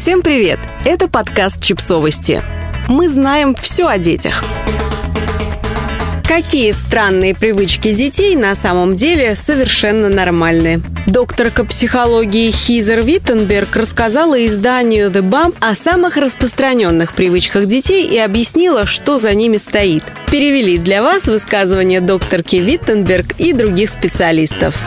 [0.00, 0.60] Всем привет!
[0.86, 2.40] Это подкаст «Чипсовости».
[2.88, 4.44] Мы знаем все о детях.
[6.22, 10.80] Какие странные привычки детей на самом деле совершенно нормальны.
[11.08, 18.86] Докторка психологии Хизер Виттенберг рассказала изданию The Bump о самых распространенных привычках детей и объяснила,
[18.86, 20.04] что за ними стоит.
[20.30, 24.80] Перевели для вас высказывания докторки Виттенберг и других специалистов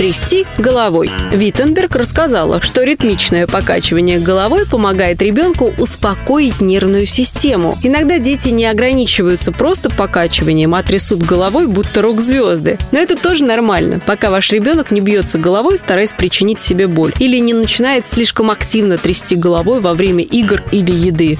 [0.00, 1.10] трясти головой.
[1.30, 7.76] Виттенберг рассказала, что ритмичное покачивание головой помогает ребенку успокоить нервную систему.
[7.82, 12.78] Иногда дети не ограничиваются просто покачиванием, а трясут головой, будто рок-звезды.
[12.92, 17.36] Но это тоже нормально, пока ваш ребенок не бьется головой, стараясь причинить себе боль, или
[17.36, 21.36] не начинает слишком активно трясти головой во время игр или еды.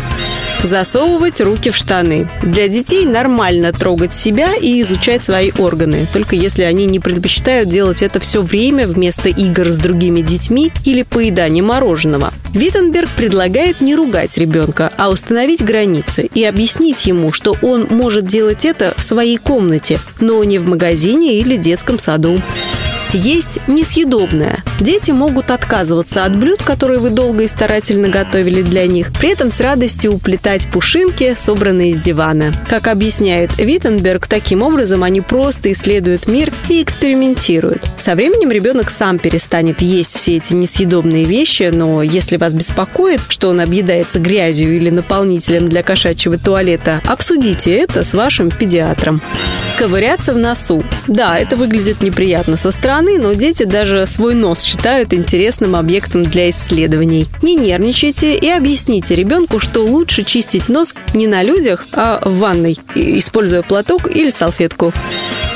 [0.63, 2.29] Засовывать руки в штаны.
[2.43, 8.03] Для детей нормально трогать себя и изучать свои органы, только если они не предпочитают делать
[8.03, 12.35] это все время вместо игр с другими детьми или поедания мороженого.
[12.53, 18.67] Виттенберг предлагает не ругать ребенка, а установить границы и объяснить ему, что он может делать
[18.67, 22.39] это в своей комнате, но не в магазине или детском саду.
[23.13, 24.63] Есть несъедобное.
[24.79, 29.51] Дети могут отказываться от блюд, которые вы долго и старательно готовили для них, при этом
[29.51, 32.55] с радостью уплетать пушинки, собранные из дивана.
[32.69, 37.83] Как объясняет Виттенберг, таким образом они просто исследуют мир и экспериментируют.
[37.97, 43.49] Со временем ребенок сам перестанет есть все эти несъедобные вещи, но если вас беспокоит, что
[43.49, 49.21] он объедается грязью или наполнителем для кошачьего туалета, обсудите это с вашим педиатром.
[49.79, 50.85] Ковыряться в носу.
[51.07, 56.51] Да, это выглядит неприятно со стороны, но дети даже свой нос считают интересным объектом для
[56.51, 57.27] исследований.
[57.43, 62.79] Не нервничайте и объясните ребенку, что лучше чистить нос не на людях, а в ванной,
[62.95, 64.93] используя платок или салфетку.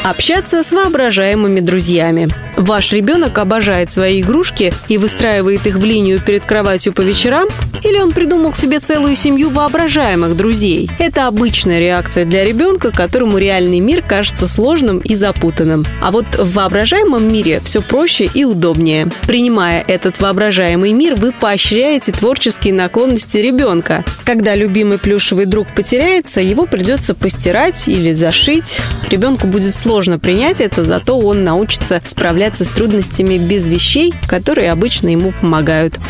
[0.04, 2.28] Общаться с воображаемыми друзьями.
[2.58, 7.48] Ваш ребенок обожает свои игрушки и выстраивает их в линию перед кроватью по вечерам?
[7.82, 10.90] Или он придумал себе целую семью воображаемых друзей?
[10.98, 15.86] Это обычная реакция для ребенка, которому реальный мир кажется сложным и запутанным.
[16.02, 19.08] А вот в воображаемом мире все проще и удобнее.
[19.26, 24.04] Принимая этот воображаемый мир, вы поощряете творческие наклонности ребенка.
[24.24, 28.76] Когда любимый плюшевый друг потеряется, его придется постирать или зашить.
[29.08, 34.72] Ребенку будет сложно сложно принять это, зато он научится справляться с трудностями без вещей, которые
[34.72, 36.00] обычно ему помогают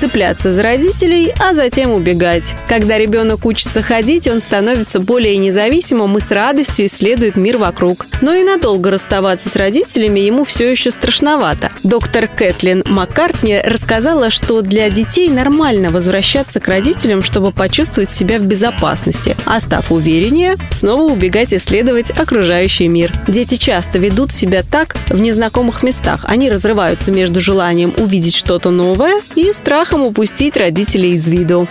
[0.00, 2.54] цепляться за родителей, а затем убегать.
[2.66, 8.06] Когда ребенок учится ходить, он становится более независимым и с радостью исследует мир вокруг.
[8.22, 11.70] Но и надолго расставаться с родителями ему все еще страшновато.
[11.84, 18.42] Доктор Кэтлин Маккартни рассказала, что для детей нормально возвращаться к родителям, чтобы почувствовать себя в
[18.42, 23.12] безопасности, а став увереннее, снова убегать исследовать окружающий мир.
[23.28, 26.24] Дети часто ведут себя так в незнакомых местах.
[26.26, 31.66] Они разрываются между желанием увидеть что-то новое и страхом страхом упустить родителей из виду.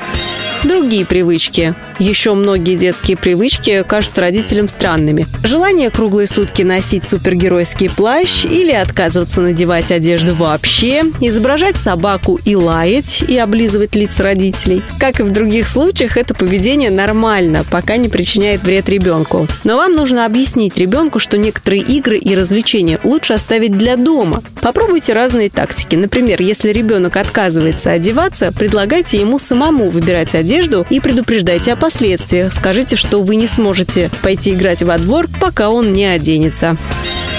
[0.64, 1.74] Другие привычки.
[2.00, 5.26] Еще многие детские привычки кажутся родителям странными.
[5.42, 13.24] Желание круглые сутки носить супергеройский плащ или отказываться надевать одежду вообще, изображать собаку и лаять
[13.26, 14.84] и облизывать лица родителей.
[15.00, 19.48] Как и в других случаях, это поведение нормально, пока не причиняет вред ребенку.
[19.64, 24.44] Но вам нужно объяснить ребенку, что некоторые игры и развлечения лучше оставить для дома.
[24.62, 25.96] Попробуйте разные тактики.
[25.96, 32.52] Например, если ребенок отказывается одеваться, предлагайте ему самому выбирать одежду одежду и предупреждайте о последствиях.
[32.52, 36.76] Скажите, что вы не сможете пойти играть во двор, пока он не оденется.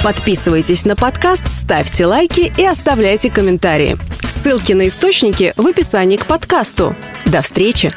[0.05, 3.97] Подписывайтесь на подкаст, ставьте лайки и оставляйте комментарии.
[4.21, 6.95] Ссылки на источники в описании к подкасту.
[7.27, 7.91] До встречи!